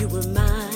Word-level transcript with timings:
you 0.00 0.06
were 0.08 0.22
mine. 0.28 0.67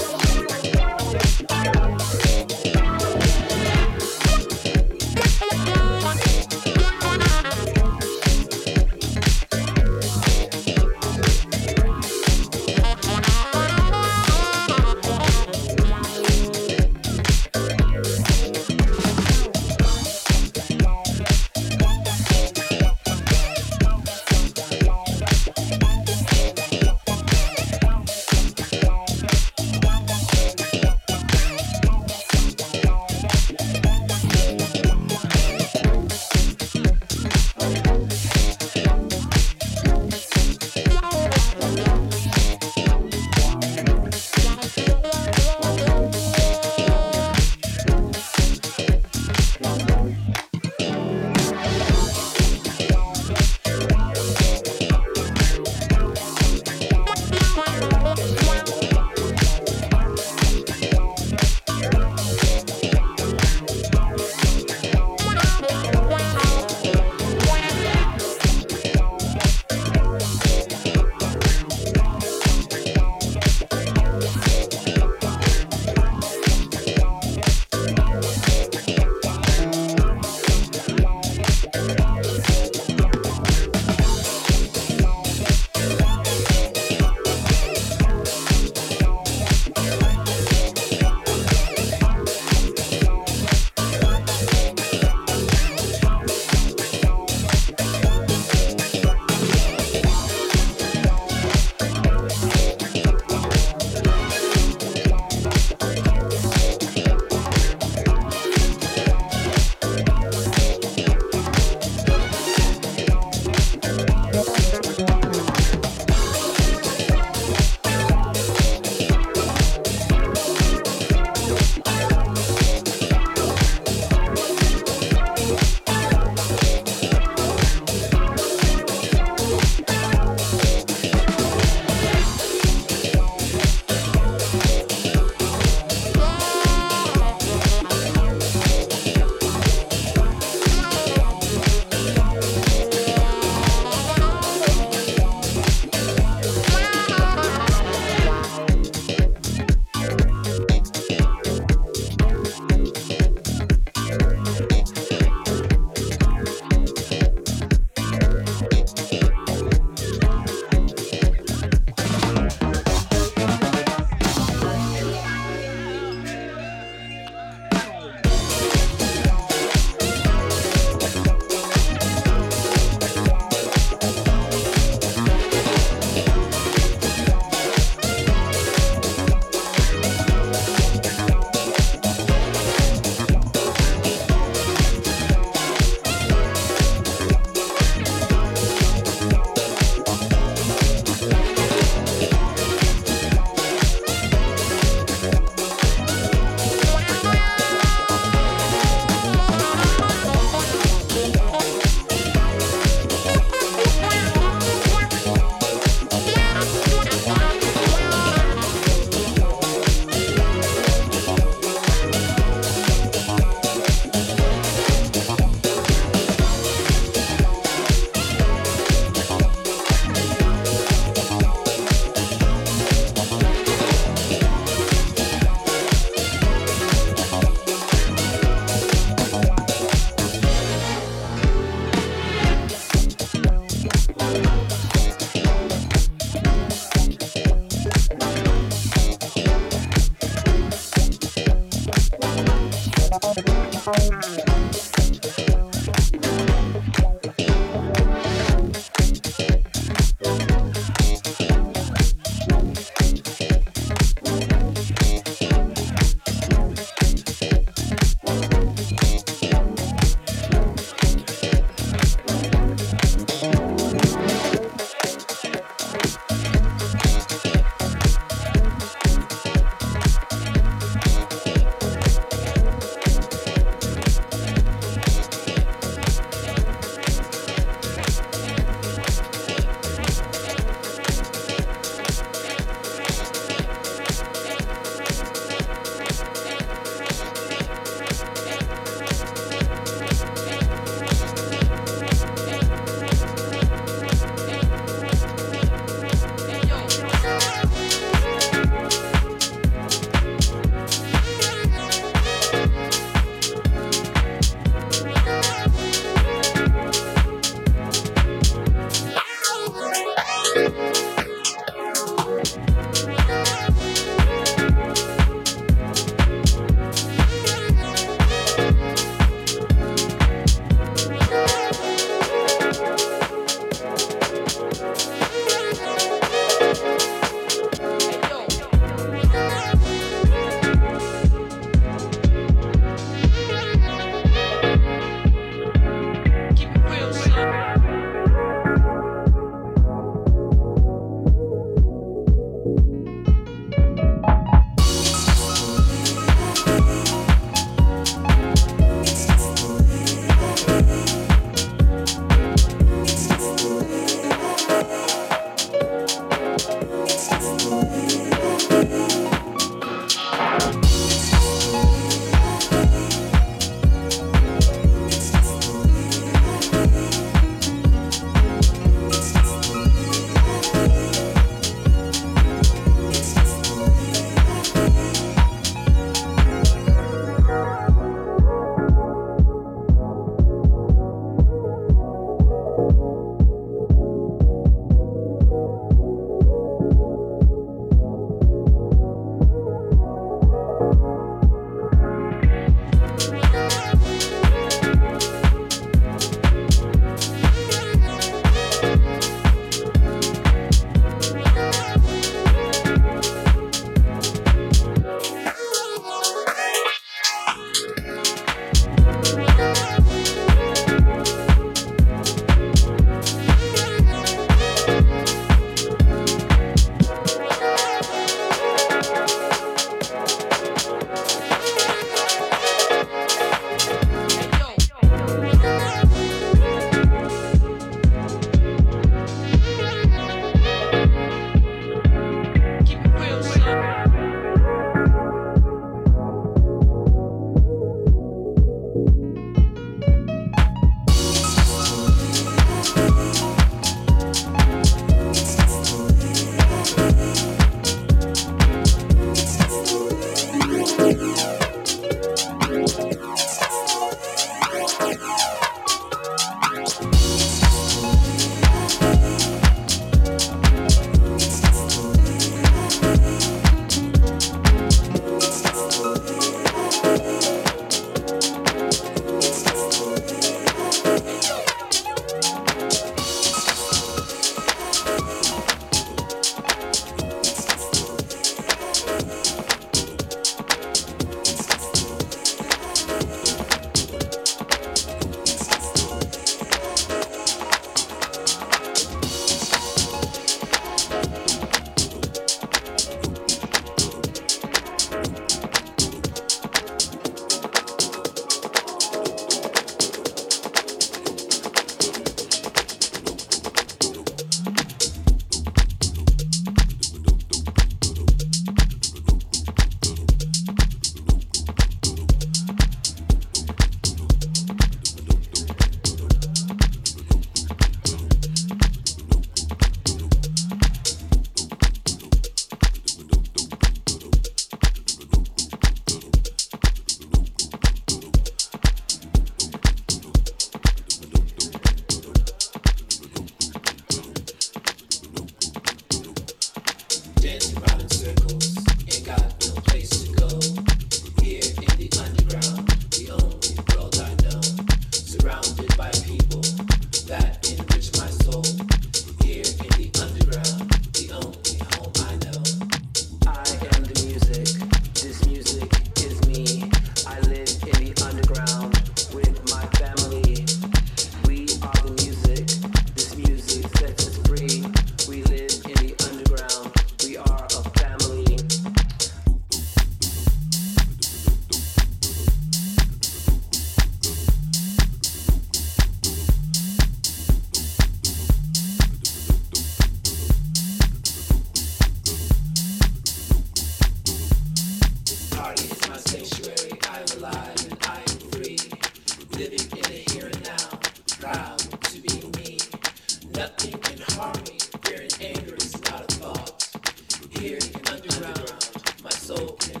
Okay. 599.61 600.00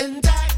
Thank 0.00 0.49